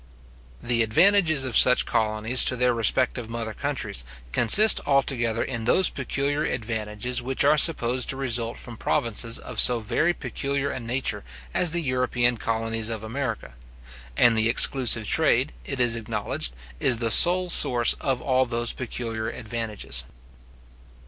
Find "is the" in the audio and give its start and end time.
16.79-17.11